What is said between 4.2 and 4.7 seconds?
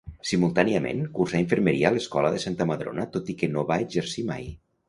mai.